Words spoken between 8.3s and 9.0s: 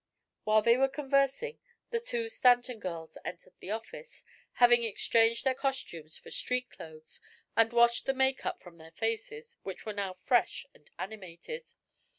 up from their